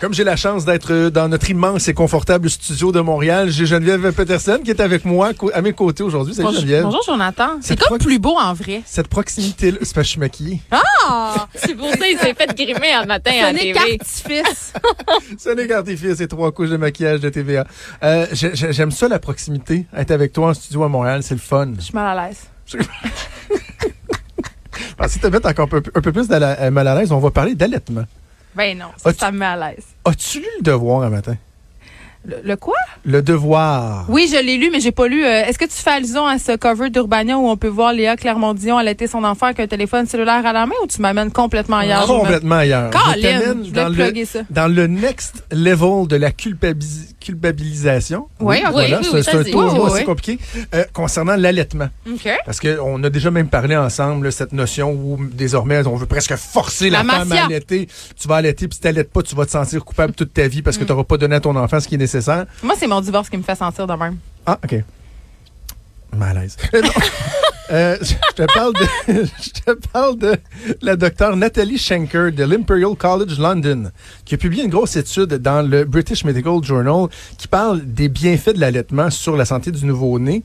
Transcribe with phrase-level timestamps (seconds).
[0.00, 3.66] Comme j'ai la chance d'être euh, dans notre immense et confortable studio de Montréal, j'ai
[3.66, 6.32] Geneviève Peterson qui est avec moi à mes côtés aujourd'hui.
[6.32, 6.84] Salut Bonjour, Geneviève.
[6.84, 7.50] bonjour Jonathan.
[7.60, 8.80] C'est comme plus beau en vrai.
[8.86, 10.62] Cette proximité-là, c'est parce que je suis maquillée.
[10.70, 11.46] Ah!
[11.54, 13.72] C'est pour ça qu'il s'est fait grimer un matin à TV.
[13.72, 14.72] qu'artifice.
[15.38, 17.66] Ce n'est qu'artifice et trois couches de maquillage de TVA.
[18.02, 19.84] Euh, j'ai- j'ai- J'aime ça, la proximité.
[19.94, 21.72] Être avec toi en studio à Montréal, c'est le fun.
[21.76, 22.44] Je suis mal à l'aise.
[24.98, 26.88] Alors, si tu te mets encore un peu, un peu plus de la- euh, mal
[26.88, 28.04] à l'aise, on va parler d'allaitement.
[28.54, 29.84] Ben non, ça, me met à l'aise.
[30.04, 31.36] As-tu lu le devoir un matin?
[32.26, 32.74] Le, le quoi?
[33.06, 34.04] Le devoir.
[34.10, 35.24] Oui, je l'ai lu, mais j'ai pas lu.
[35.24, 38.14] euh, Est-ce que tu fais allusion à ce cover d'Urbania où on peut voir Léa
[38.16, 41.78] Clermont-Dion allaiter son enfant avec un téléphone cellulaire à la main ou tu m'amènes complètement
[41.78, 42.06] ailleurs?
[42.06, 42.90] Complètement ailleurs.
[42.92, 44.40] Je Colin, t'amène je dans le, ça.
[44.50, 48.28] dans le next level de la culpabis- culpabilisation.
[48.40, 48.72] Oui, ok.
[48.72, 50.04] voilà, Oui, c'est oui, c'est un tour Oui, oui, assez oui.
[50.04, 50.38] compliqué.
[50.74, 51.88] Euh, concernant l'allaitement.
[52.10, 52.28] OK.
[52.44, 56.90] Parce qu'on a déjà même parlé ensemble, cette notion où désormais on veut presque forcer
[56.90, 57.88] la, La femme à allaiter.
[58.18, 60.62] Tu vas allaiter, puis si t'allaites pas, tu vas te sentir coupable toute ta vie
[60.62, 60.80] parce Mm.
[60.80, 62.46] que tu n'auras pas donné à ton enfant ce qui est nécessaire.
[62.62, 64.16] Moi, c'est mon divorce qui me fait sentir de même.
[64.46, 64.76] Ah, OK.
[66.16, 66.56] Malaise.
[67.70, 70.36] Euh, je te parle de,
[70.82, 73.90] la docteure Nathalie Schenker de l'Imperial College London,
[74.24, 77.06] qui a publié une grosse étude dans le British Medical Journal
[77.38, 80.42] qui parle des bienfaits de l'allaitement sur la santé du nouveau-né,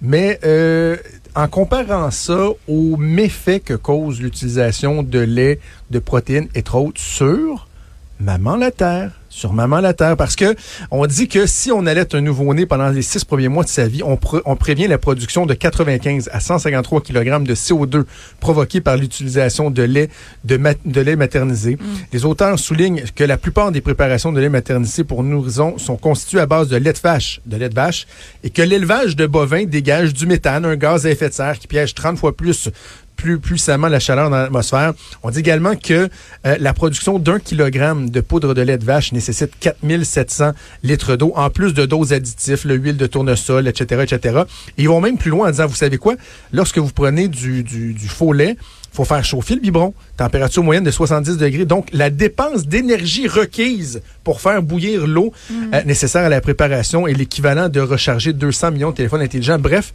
[0.00, 0.96] mais euh,
[1.34, 7.67] en comparant ça aux méfaits que cause l'utilisation de lait, de protéines et autres sur
[8.20, 10.56] maman la terre, sur maman la terre, parce que
[10.90, 13.86] on dit que si on allait un nouveau-né pendant les six premiers mois de sa
[13.86, 14.16] vie, on,
[14.56, 18.04] prévient la production de 95 à 153 kg de CO2
[18.40, 20.08] provoqués par l'utilisation de lait
[20.44, 21.78] de, ma- de lait maternisé.
[22.12, 26.40] Les auteurs soulignent que la plupart des préparations de lait maternisé pour nourrissons sont constituées
[26.40, 28.06] à base de lait de vache, de lait de vache,
[28.42, 31.68] et que l'élevage de bovins dégage du méthane, un gaz à effet de serre qui
[31.68, 32.70] piège 30 fois plus
[33.18, 34.94] plus puissamment la chaleur dans l'atmosphère.
[35.22, 36.08] On dit également que
[36.46, 40.52] euh, la production d'un kilogramme de poudre de lait de vache nécessite 4700
[40.84, 44.42] litres d'eau, en plus de doses additifs, l'huile de tournesol, etc., etc.
[44.78, 46.14] Et ils vont même plus loin en disant, vous savez quoi,
[46.52, 48.56] lorsque vous prenez du, du, du faux lait,
[48.92, 51.64] faut faire chauffer le biberon, température moyenne de 70 degrés.
[51.64, 57.14] Donc, la dépense d'énergie requise pour faire bouillir l'eau euh, nécessaire à la préparation est
[57.14, 59.58] l'équivalent de recharger 200 millions de téléphones intelligents.
[59.58, 59.92] Bref,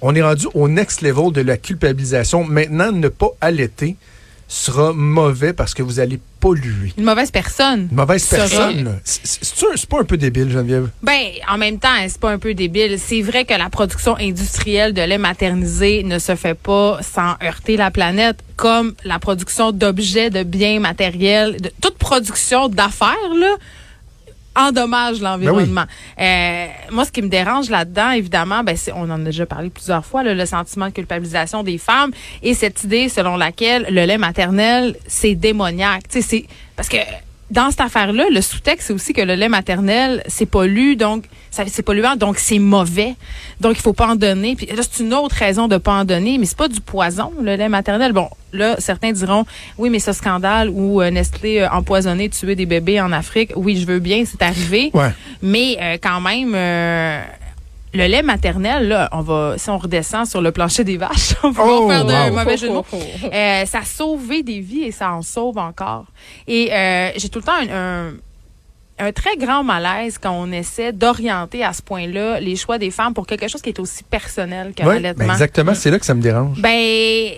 [0.00, 2.44] on est rendu au next level de la culpabilisation.
[2.44, 3.96] Maintenant, ne pas allaiter
[4.48, 6.92] sera mauvais parce que vous allez polluer.
[6.96, 7.88] Une mauvaise personne.
[7.90, 9.00] Une mauvaise personne.
[9.04, 10.88] c'est pas un peu débile, Geneviève?
[11.02, 12.96] Ben, en même temps, c'est pas un peu débile.
[12.98, 17.76] C'est vrai que la production industrielle de lait maternisé ne se fait pas sans heurter
[17.76, 23.56] la planète, comme la production d'objets, de biens matériels, de toute production d'affaires, là
[24.56, 25.84] endommage l'environnement.
[26.20, 29.70] Euh, moi, ce qui me dérange là-dedans, évidemment, ben, c'est- on en a déjà parlé
[29.70, 32.10] plusieurs fois, là, le sentiment de culpabilisation des femmes
[32.42, 36.08] et cette idée selon laquelle le lait maternel, c'est démoniaque.
[36.08, 36.96] Tu sais, c'est parce que
[37.50, 41.82] dans cette affaire-là, le sous-texte, c'est aussi que le lait maternel, c'est pollu, donc c'est
[41.82, 43.14] polluant, donc c'est mauvais.
[43.60, 44.56] Donc il faut pas en donner.
[44.56, 47.32] Puis là, c'est une autre raison de pas en donner, mais c'est pas du poison,
[47.40, 48.12] le lait maternel.
[48.12, 49.44] Bon, là, certains diront,
[49.78, 53.86] oui, mais ce scandale où euh, Nestlé empoisonné, tué des bébés en Afrique, oui, je
[53.86, 54.90] veux bien, c'est arrivé.
[54.92, 55.10] Ouais.
[55.40, 57.22] Mais euh, quand même, euh,
[57.96, 61.50] le lait maternel, là, on va, si on redescend sur le plancher des vaches, on
[61.50, 62.36] va Oh, faire de wow.
[62.36, 62.84] mauvais jeu de mots.
[63.32, 66.06] Euh, ça a sauvé des vies et ça en sauve encore.
[66.46, 68.12] Et euh, j'ai tout le temps un, un,
[68.98, 73.12] un très grand malaise quand on essaie d'orienter à ce point-là les choix des femmes
[73.14, 75.26] pour quelque chose qui est aussi personnel l'allaitement.
[75.26, 76.60] ben exactement, c'est là que ça me dérange.
[76.60, 77.28] Ben,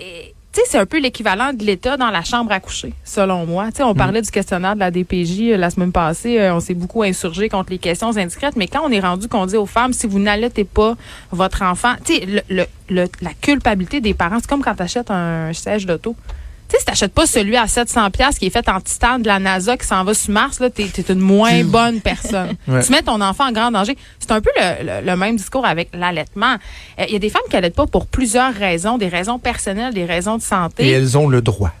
[0.51, 3.67] tu sais, c'est un peu l'équivalent de l'État dans la chambre à coucher, selon moi.
[3.71, 6.39] Tu sais, on parlait du questionnaire de la DPJ euh, la semaine passée.
[6.39, 8.55] euh, on s'est beaucoup insurgé contre les questions indiscrètes.
[8.55, 10.95] Mais quand on est rendu qu'on dit aux femmes, si vous n'allaitez pas
[11.31, 14.81] votre enfant, tu sais, le, le- le- la culpabilité des parents, c'est comme quand tu
[14.83, 16.15] achètes un siège d'auto.
[16.69, 19.27] Tu sais, si t'achètes pas celui à 700 pièces qui est fait en titane de
[19.27, 22.55] la NASA qui s'en va sur Mars, là, t'es, une moins bonne personne.
[22.67, 22.83] Ouais.
[22.83, 23.97] Tu mets ton enfant en grand danger.
[24.19, 26.55] C'est un peu le, le- le même discours avec l'allaitement.
[26.99, 29.93] Euh, Il y a des femmes qui allaitent pas pour plusieurs raisons, des raisons personnelles,
[29.95, 30.85] des raisons de santé.
[30.85, 31.71] Et elles ont le droit.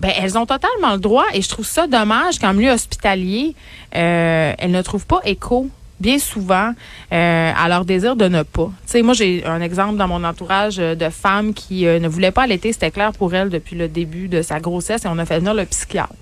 [0.00, 3.54] Ben, elles ont totalement le droit et je trouve ça dommage qu'en milieu hospitalier,
[3.94, 5.68] euh, elles ne trouvent pas écho
[6.00, 6.72] bien souvent
[7.12, 8.70] euh, à leur désir de ne pas.
[8.86, 12.08] Tu sais, moi, j'ai un exemple dans mon entourage euh, de femmes qui euh, ne
[12.08, 12.72] voulaient pas allaiter.
[12.72, 15.54] C'était clair pour elles depuis le début de sa grossesse et on a fait venir
[15.54, 16.12] le psychiatre.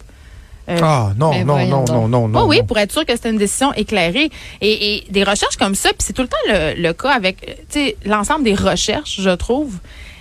[0.68, 2.40] Euh, Ah, non, non, non, non, non, non.
[2.42, 2.64] Oh oui, non.
[2.66, 4.30] pour être sûr que c'était une décision éclairée.
[4.60, 7.40] Et, et des recherches comme ça, puis c'est tout le temps le, le cas avec
[7.70, 9.78] tu sais, l'ensemble des recherches, je trouve.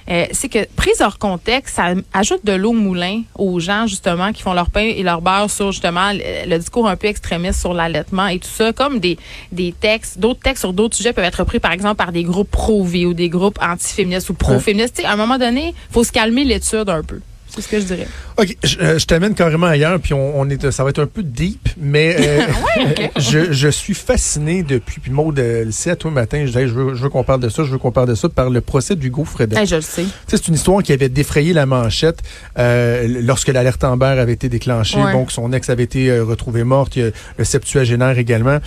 [0.09, 4.31] Euh, c'est que prise hors contexte, ça ajoute de l'eau au moulin aux gens justement
[4.31, 7.59] qui font leur pain et leur beurre sur justement le, le discours un peu extrémiste
[7.59, 9.17] sur l'allaitement et tout ça, comme des,
[9.51, 12.51] des textes, d'autres textes sur d'autres sujets peuvent être repris par exemple par des groupes
[12.51, 14.95] pro-vie ou des groupes antiféministes ou pro-féministes.
[14.95, 17.19] Tu sais, À un moment donné, faut se calmer l'étude un peu.
[17.49, 18.07] C'est ce que je dirais.
[18.37, 21.07] OK, je, euh, je t'amène carrément ailleurs, puis on, on est, ça va être un
[21.07, 22.41] peu deep, mais euh,
[23.17, 26.67] je, je suis fasciné depuis, puis Maud, euh, le sait à toi matin, je disais,
[26.67, 28.95] je veux, qu'on parle de ça, je veux qu'on parle de ça, par le procès
[28.95, 29.57] d'Hugo Fredette.
[29.57, 30.05] Hey, je le sais.
[30.27, 32.19] C'est une histoire qui avait défrayé la manchette
[32.57, 35.01] euh, lorsque l'alerte Amber avait été déclenchée.
[35.01, 35.11] Ouais.
[35.11, 36.95] Donc, son ex avait été euh, retrouvé morte.
[36.95, 38.59] Il y a le septuagénaire également.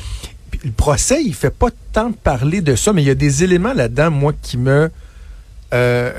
[0.50, 3.44] Puis, le procès, il fait pas tant parler de ça, mais il y a des
[3.44, 4.90] éléments là-dedans, moi, qui me
[5.73, 6.12] euh,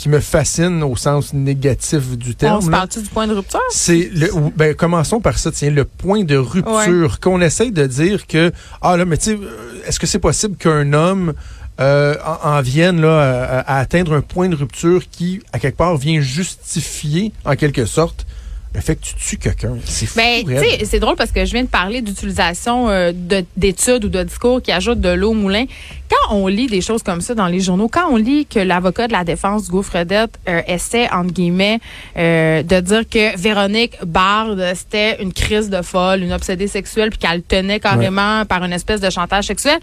[0.00, 2.56] qui me fascinent au sens négatif du terme.
[2.56, 2.78] On se là.
[2.78, 3.60] parle-tu du point de rupture?
[3.70, 8.26] C'est le ben commençons par ça tiens le point de rupture qu'on essaye de dire
[8.26, 8.50] que
[8.80, 9.38] ah là mais tu sais
[9.86, 11.34] est-ce que c'est possible qu'un homme
[11.82, 13.20] euh, en, en vienne là
[13.66, 17.84] à, à atteindre un point de rupture qui à quelque part vient justifier en quelque
[17.84, 18.26] sorte
[18.72, 21.44] le fait que tu tues quelqu'un c'est fou Ben, tu sais, c'est drôle parce que
[21.44, 25.30] je viens de parler d'utilisation euh, de- d'études ou de discours qui ajoutent de l'eau
[25.30, 25.64] au moulin.
[26.08, 29.08] Quand on lit des choses comme ça dans les journaux, quand on lit que l'avocat
[29.08, 31.80] de la défense, Hugo Fredette, euh, essaie, entre guillemets,
[32.16, 37.18] euh, de dire que Véronique Bard, c'était une crise de folle, une obsédée sexuelle, puis
[37.18, 39.78] qu'elle tenait carrément par une espèce de chantage sexuel.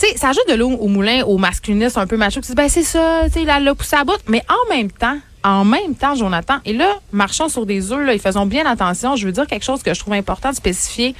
[0.00, 2.54] Tu sais, ça ajoute de l'eau au moulin au masculinisme un peu macho qui dit,
[2.54, 4.16] ben c'est ça, tu sais, il l'a poussé à bout.
[4.28, 8.12] Mais en même temps, en même temps, Jonathan, et là, marchons sur des œufs, là,
[8.14, 9.16] et faisons bien attention.
[9.16, 11.14] Je veux dire quelque chose que je trouve important de spécifier.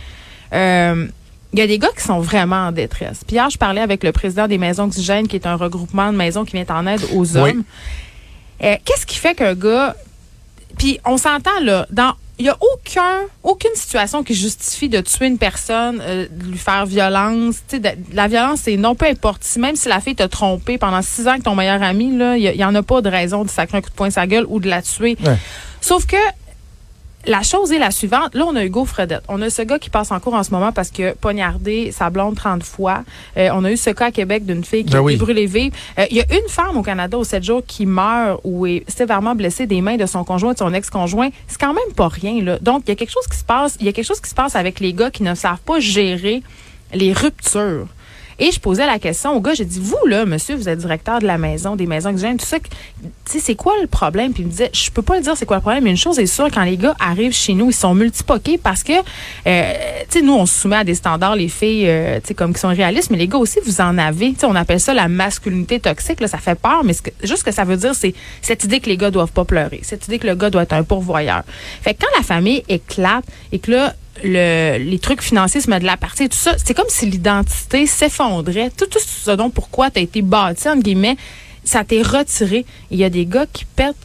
[0.52, 1.06] Euh,
[1.52, 3.22] il y a des gars qui sont vraiment en détresse.
[3.26, 6.16] Puis hier, je parlais avec le président des Maisons Oxygènes, qui est un regroupement de
[6.16, 7.38] maisons qui vient en aide aux Oui.
[7.50, 7.64] hommes.
[8.62, 9.96] Euh, Qu'est-ce qui fait qu'un gars...
[10.78, 12.12] Puis on s'entend, là, dans...
[12.40, 16.56] Il n'y a aucun, aucune situation qui justifie de tuer une personne, euh, de lui
[16.58, 17.56] faire violence.
[17.68, 19.44] Tu sais, de- la violence, c'est non, peu importe.
[19.44, 22.38] Si, même si la fille t'a trompé pendant six ans avec ton meilleur ami, là,
[22.38, 24.46] il n'y en a pas de raison de sacrer un coup de poing la gueule
[24.48, 25.18] ou de la tuer.
[25.22, 25.36] Ouais.
[25.82, 26.16] Sauf que
[27.26, 28.34] la chose est la suivante.
[28.34, 29.22] Là, on a Hugo Fredette.
[29.28, 32.08] On a ce gars qui passe en cours en ce moment parce que poignardé sa
[32.10, 33.04] blonde 30 fois.
[33.36, 35.14] Euh, on a eu ce cas à Québec d'une fille qui Ben a oui.
[35.14, 35.72] été brûlée vive.
[35.98, 38.84] Euh, Il y a une femme au Canada au 7 jours qui meurt ou est
[38.88, 41.28] sévèrement blessée des mains de son conjoint, de son ex-conjoint.
[41.46, 42.58] C'est quand même pas rien, là.
[42.60, 43.76] Donc, il y a quelque chose qui se passe.
[43.80, 45.78] Il y a quelque chose qui se passe avec les gars qui ne savent pas
[45.78, 46.42] gérer
[46.94, 47.86] les ruptures.
[48.40, 51.18] Et je posais la question au gars, j'ai dit, vous, là, monsieur, vous êtes directeur
[51.18, 52.72] de la maison, des maisons oxygènes, tout ça, tu
[53.26, 54.32] sais, c'est quoi le problème?
[54.32, 55.98] Puis il me disait, je peux pas le dire c'est quoi le problème, mais une
[55.98, 58.94] chose est sûre, quand les gars arrivent chez nous, ils sont multipoqués parce que,
[59.46, 59.72] euh,
[60.08, 62.54] tu sais, nous, on se soumet à des standards, les filles, euh, tu sais, comme
[62.54, 64.32] qui sont réalistes, mais les gars aussi, vous en avez.
[64.32, 67.40] Tu sais, on appelle ça la masculinité toxique, là, ça fait peur, mais que, juste
[67.40, 70.08] ce que ça veut dire, c'est cette idée que les gars doivent pas pleurer, cette
[70.08, 71.42] idée que le gars doit être un pourvoyeur.
[71.82, 75.82] Fait que quand la famille éclate et que là, le, les trucs financiers se mettent
[75.82, 78.70] de la partie tout ça, c'est comme si l'identité s'effondrait.
[78.70, 81.16] Tout, tout ce dont pourquoi tu as été bâti, entre guillemets,
[81.64, 82.64] ça t'est retiré.
[82.90, 83.96] Il y a des gars qui pètent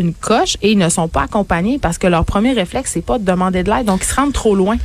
[0.00, 3.18] une coche et ils ne sont pas accompagnés parce que leur premier réflexe, c'est pas
[3.18, 3.86] de demander de l'aide.
[3.86, 4.76] Donc, ils se rendent trop loin.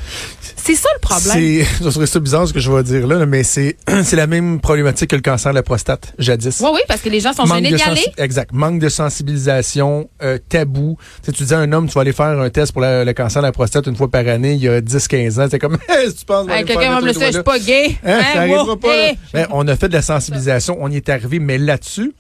[0.56, 1.34] C'est ça le problème.
[1.34, 4.26] c'est ça serait ça bizarre ce que je vais dire là mais c'est c'est la
[4.28, 7.34] même problématique que le cancer de la prostate jadis Oui, oui, parce que les gens
[7.34, 8.06] sont Manque gênés d'y aller.
[8.18, 8.52] Exact.
[8.52, 10.98] Manque de sensibilisation, euh, tabou.
[11.24, 13.06] Tu, sais, tu dis à un homme, tu vas aller faire un test pour la-
[13.06, 15.48] le cancer de la prostate une fois par année, il y a 10-15 ans.
[15.50, 15.78] C'est comme,
[16.18, 17.96] tu penses, Hey, Quelqu'un va me le dire, je suis pas gay.
[18.04, 18.96] Hein, ça Hein, arrivera wow, pas.
[18.96, 19.18] hey.
[19.34, 22.14] Ben, on a fait de la sensibilisation, on y est arrivé, mais là-dessus,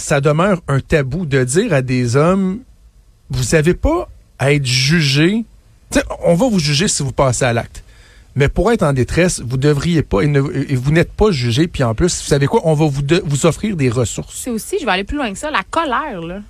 [0.00, 2.60] ça demeure un tabou de dire à des hommes,
[3.28, 4.08] vous n'avez pas
[4.38, 5.44] à être jugé.
[6.24, 7.84] On va vous juger si vous passez à l'acte.
[8.36, 11.66] Mais pour être en détresse, vous devriez pas et, ne- et vous n'êtes pas jugé.
[11.66, 14.34] Puis en plus, vous savez quoi, on va vous, de- vous offrir des ressources.
[14.36, 16.40] C'est aussi, je vais aller plus loin que ça, la colère, là.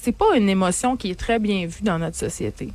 [0.00, 2.70] C'est pas une émotion qui est très bien vue dans notre société.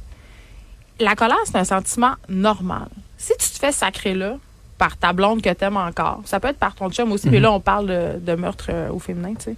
[0.99, 2.89] La colère, c'est un sentiment normal.
[3.17, 4.37] Si tu te fais sacrer là,
[4.77, 7.51] par ta blonde que t'aimes encore, ça peut être par ton chum aussi, mais là,
[7.51, 9.55] on parle de, de meurtre euh, au féminin, tu sais.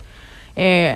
[0.58, 0.94] Euh,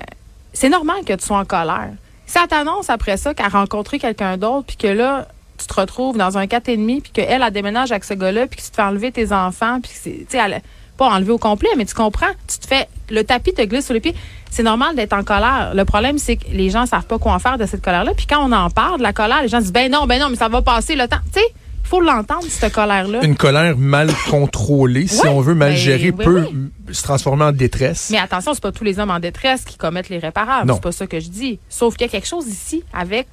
[0.54, 1.90] c'est normal que tu sois en colère.
[2.26, 5.74] Si elle t'annonce après ça qu'elle a rencontré quelqu'un d'autre, puis que là, tu te
[5.74, 8.76] retrouves dans un 4,5, puis qu'elle, elle déménage avec ce gars-là, puis que tu te
[8.76, 10.62] fais enlever tes enfants, puis que c'est, tu sais, elle-
[10.98, 13.94] pas enlever au complet, mais tu comprends, tu te fais, le tapis te glisse sur
[13.94, 14.14] les pieds.
[14.52, 15.72] C'est normal d'être en colère.
[15.74, 18.12] Le problème, c'est que les gens savent pas quoi en faire de cette colère-là.
[18.18, 20.30] Puis quand on en parle de la colère, les gens disent, ben non, ben non,
[20.30, 21.20] mais ça va passer le temps.
[21.34, 21.46] Tu sais,
[21.90, 23.24] faut l'entendre, cette colère-là.
[23.24, 26.94] Une colère mal contrôlée, si on veut, mal ben, gérée, oui, peut oui.
[26.94, 28.10] se transformer en détresse.
[28.12, 30.68] Mais attention, c'est pas tous les hommes en détresse qui commettent l'irréparable.
[30.68, 30.76] Non.
[30.76, 31.60] C'est pas ça que je dis.
[31.68, 33.28] Sauf qu'il y a quelque chose ici avec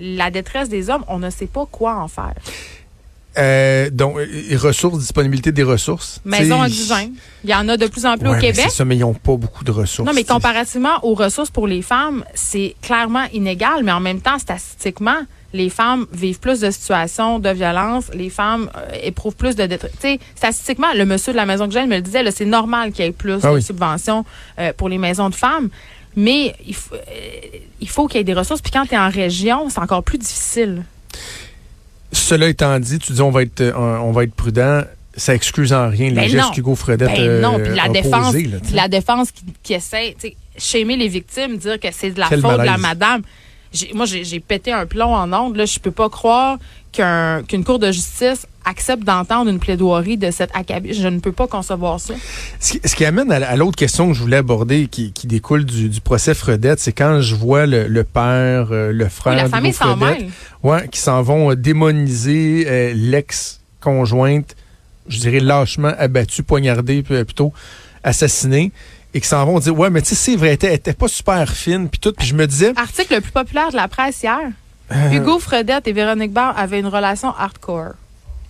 [0.00, 1.04] la détresse des hommes.
[1.06, 2.34] On ne sait pas quoi en faire.
[3.38, 4.26] Euh, donc, euh,
[4.58, 6.20] ressources, disponibilité des ressources.
[6.24, 7.12] Maison oxygène.
[7.44, 8.66] Il y en a de plus en plus ouais, au Québec.
[8.68, 10.08] C'est ça, mais ils n'ont pas beaucoup de ressources.
[10.08, 14.40] Non, mais comparativement aux ressources pour les femmes, c'est clairement inégal, mais en même temps,
[14.40, 15.20] statistiquement,
[15.52, 19.92] les femmes vivent plus de situations de violence, les femmes euh, éprouvent plus de détresse.
[20.36, 23.08] Statistiquement, le monsieur de la maison que j'aime me le disait, c'est normal qu'il y
[23.08, 24.24] ait plus Ah de subventions
[24.58, 25.68] euh, pour les maisons de femmes,
[26.16, 26.98] mais il, faut- euh,
[27.80, 28.60] il faut qu'il y ait des ressources.
[28.62, 30.84] Puis quand tu es en région, c'est encore plus difficile.
[32.12, 34.82] Cela étant dit, tu dis on va être, on va être prudent.
[35.16, 38.32] Ça excuse en rien les Ben gestes qu'Hugo Fredette Ben non, puis la a défense,
[38.34, 42.20] là, puis la défense qui, qui essaie, tu sais, les victimes, dire que c'est de
[42.20, 43.22] la Quel faute de la madame.
[43.94, 45.56] Moi, j'ai pété un plomb en ondes.
[45.56, 46.58] Là, je peux pas croire
[46.92, 50.92] qu'un- qu'une cour de justice accepte d'entendre une plaidoirie de cet acabit.
[50.92, 52.14] Je ne peux pas concevoir ça.
[52.58, 55.26] Ce qui, ce qui amène à, à l'autre question que je voulais aborder, qui, qui
[55.26, 59.36] découle du, du procès Fredette, c'est quand je vois le, le père, euh, le frère
[59.36, 59.96] la famille s'en
[60.62, 64.56] ouais, qui s'en vont euh, démoniser euh, l'ex-conjointe,
[65.08, 67.52] je dirais lâchement abattue, poignardée, puis, plutôt
[68.04, 68.72] assassinée,
[69.14, 71.48] et qui s'en vont dire, ouais, mais tu sais, c'est vrai, elle était, pas super
[71.50, 74.38] fine, puis tout, puis je me disais, Article le plus populaire de la presse hier.
[74.92, 75.10] Euh.
[75.12, 77.92] Hugo Fredette et Véronique Barr avaient une relation hardcore.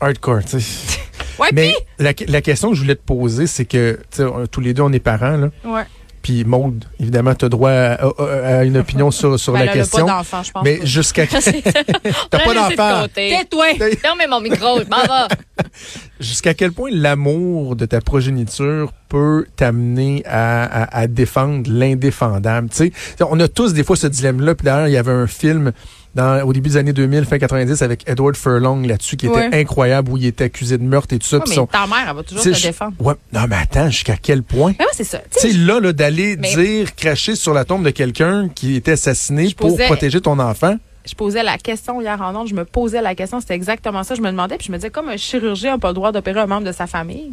[0.00, 0.99] hardcore, tu sais.
[1.38, 4.47] Ouais, Mais la, la question que je voulais te poser, c'est que, tu sais, on-
[4.47, 5.49] tous les deux, on est parents, là.
[5.64, 5.85] ouais.
[6.23, 9.65] Puis Maude, évidemment, tu as droit à, à- à une opinion sur, sur Ben la
[9.67, 10.05] là, question.
[10.05, 10.65] pas d'enfant, je pense.
[10.65, 11.27] Mais jusqu'à
[12.31, 13.07] T'as pas d'enfant.
[13.15, 13.67] Tais-toi!
[14.00, 15.35] Fermez mon micro, je m'en vais.
[16.21, 22.69] Jusqu'à quel point l'amour de ta progéniture peut t'amener à, à- à défendre l'indéfendable?
[22.69, 22.93] Tu sais,
[23.27, 24.55] on a tous des fois ce dilemme-là.
[24.55, 25.73] Puis d'ailleurs, il y avait un film
[26.14, 30.11] dans, au début des années 2000, fin 90, avec Edward Furlong là-dessus, qui était incroyable,
[30.11, 31.38] où il était accusé de meurtre et tout ça.
[31.47, 32.95] Mais son- ta mère, elle va toujours te défendre.
[32.99, 34.75] Ouais, non, mais attends, jusqu'à quel point?
[34.79, 35.19] Mais ouais, c'est ça.
[35.19, 38.75] Tu sais, sais, là, là d'aller Mais- dire, cracher sur la tombe de quelqu'un qui
[38.76, 40.76] était assassiné Je pour posais- protéger ton enfant.
[41.07, 44.14] je posais la question hier en ondes, je me posais la question, c'était exactement ça.
[44.17, 46.40] Je me demandais, puis je me disais, comme un chirurgien n'a pas le droit d'opérer
[46.40, 47.31] un membre de sa famille,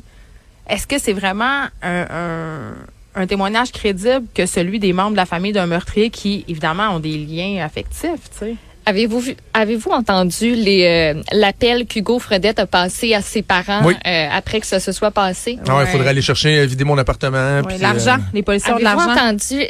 [0.69, 2.73] est-ce que c'est vraiment un, un-
[3.15, 6.99] un témoignage crédible que celui des membres de la famille d'un meurtrier qui, évidemment, ont
[6.99, 8.55] des liens affectifs, tu sais?
[8.89, 13.93] Avez-vous vu, avez-vous entendu les euh, l'appel qu'Hugo Fredette a passé à ses parents Oui.
[14.07, 15.59] euh, après que ça se soit passé?
[15.67, 17.57] Ah ouais, il faudrait aller chercher, euh, vider mon appartement.
[17.57, 19.25] Ouais, puis, l'argent, euh, les policiers ont de Avez-vous l'argent.
[19.25, 19.61] entendu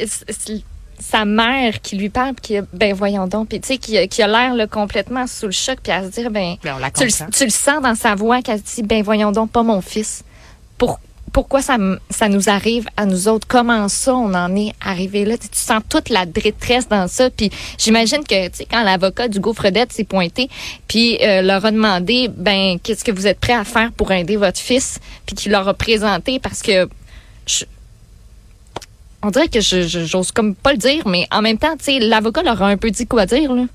[1.00, 3.98] sa mère qui lui parle, puis qui a, ben voyons donc, puis tu sais, qui,
[3.98, 6.74] a- qui a l'air là, complètement sous le choc, puis à se dire, ben, Ben,
[6.76, 9.64] on la tu tu le sens dans sa voix qu'elle dit, ben voyons donc, pas
[9.64, 10.24] mon fils.
[10.78, 11.00] Pour,
[11.38, 11.78] pourquoi ça,
[12.10, 13.46] ça nous arrive à nous autres?
[13.48, 15.38] Comment ça, on en est arrivé là?
[15.38, 17.30] Tu, tu sens toute la détresse dans ça.
[17.30, 20.50] Puis j'imagine que, tu sais, quand l'avocat d'Hugo Fredette s'est pointé,
[20.88, 24.36] puis euh, leur a demandé, ben, qu'est-ce que vous êtes prêt à faire pour aider
[24.36, 24.98] votre fils?
[25.28, 26.90] Puis qu'il leur a présenté parce que
[27.46, 27.66] je-
[29.22, 31.84] on dirait que je, je- j'ose comme pas le dire, mais en même temps, tu
[31.86, 33.66] sais, l'avocat leur a un peu dit quoi dire, là.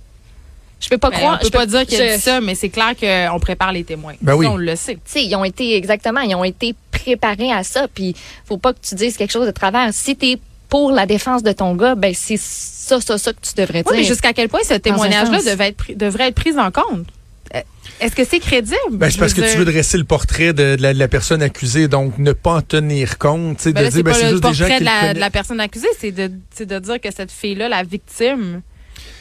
[0.81, 1.35] Je peux pas Ben, croire.
[1.35, 3.71] on peut je peux pas dire qu'il a dit ça, mais c'est clair qu'on prépare
[3.71, 4.14] les témoins.
[4.21, 4.47] Ben Ça, oui.
[4.49, 4.95] on le sait.
[4.95, 7.87] tu sais, ils ont été exactement, ils ont été préparés à ça.
[7.92, 8.14] Puis,
[8.47, 9.88] faut pas que tu dises quelque chose de travers.
[9.92, 13.52] Si t'es pour la défense de ton gars, ben c'est ça, ça, ça que tu
[13.56, 14.09] devrais Oui, mais dire.
[14.09, 17.06] jusqu'à quel point ce témoignage-là devait être, pris- devrait être pris en compte?
[17.54, 17.61] Euh,
[18.00, 18.76] Est-ce que c'est crédible?
[18.92, 21.42] Ben, c'est parce que tu veux dresser le portrait de, de la, de la personne
[21.42, 24.11] accusée, donc ne pas en tenir compte, tu sais, Ben de là, dire, c'est ben,
[24.12, 25.14] pas c'est le juste des gens portrait qui de le la, connaissent.
[25.16, 28.62] de la personne accusée, c'est de, c'est de dire que cette fille-là, la victime,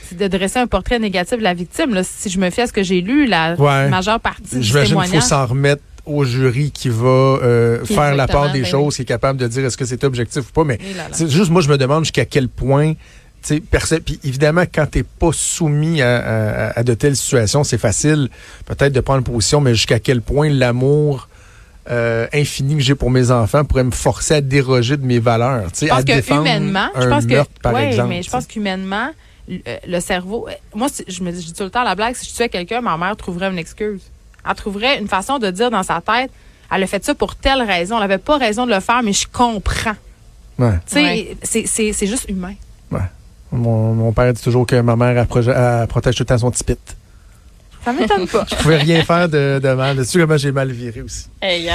[0.08, 1.94] c'est de dresser un portrait négatif de la victime.
[1.94, 3.90] Là, si je me fie à ce que j'ai lu, la Ouais.
[3.90, 5.24] majeure partie du J'imagine qu'il faut témoignage.
[5.24, 9.03] s'en remettre au jury qui va euh, Qui- faire la part des ben choses, qui
[9.03, 10.63] est capable de dire est-ce que c'est objectif ou pas.
[10.63, 10.79] Mais
[11.12, 12.93] c'est juste, moi, je me demande jusqu'à quel point,
[13.46, 13.62] tu
[14.05, 18.29] puis évidemment, quand t'es pas soumis à, à- à de telles situations, c'est facile
[18.65, 21.27] peut-être de prendre position, mais jusqu'à quel point l'amour
[21.89, 25.72] euh, infini que j'ai pour mes enfants pourrait me forcer à déroger de mes valeurs,
[25.72, 27.88] tu sais, Je pense à que défendre humainement, je un pense que, meurtre, par ouais,
[27.88, 28.10] exemple.
[28.10, 29.10] mais je pense qu'humainement,
[29.50, 32.15] le, euh, le cerveau, moi, je me dis je dis tout le temps la blague,
[32.15, 34.01] si je tuais quelqu'un, ma mère trouverait une excuse.
[34.48, 36.32] Elle trouverait une façon de dire dans sa tête,
[36.74, 39.14] elle a fait ça pour telle raison, elle avait pas raison de le faire, mais
[39.14, 39.96] je comprends.
[40.60, 40.74] Ouais.
[40.86, 41.38] Tu sais, Ouais.
[41.44, 42.54] c'est- c'est c'est juste humain.
[43.54, 46.38] Mon, mon père dit toujours que ma mère elle proje- elle protège tout le temps
[46.38, 46.80] son petit pit.
[47.84, 48.46] Ça m'étonne pas.
[48.50, 49.98] Je pouvais rien faire de, de mal.
[49.98, 51.26] Tu sais comment j'ai mal viré aussi.
[51.42, 51.68] Hey.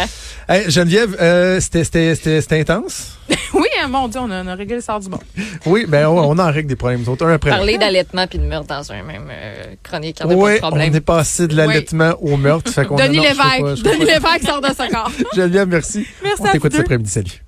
[0.49, 3.19] Hey, Geneviève, euh, c'était- c'était c'était- c'était intense?
[3.55, 5.23] oui, hein, mon Dieu, on a, on a réglé le sort du monde.
[5.67, 7.51] Oui, ben on, on en règle des problèmes, nous autres, un après.
[7.51, 10.61] Parler d'allaitement puis de meurtre dans un même euh, chronique, il n'y a pas Oui,
[10.61, 12.71] de on est passé de l'allaitement au meurtre.
[12.73, 13.83] Fait Denis pas- Lévesque.
[13.85, 15.11] Denis pas- Lévesque sort de ce corps.
[15.35, 16.07] Geneviève, merci.
[16.23, 17.11] Merci on à vous t'écoute cet après-midi.
[17.11, 17.43] Salut.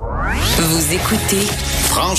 [0.00, 1.44] Vous écoutez
[1.90, 2.14] Franchement.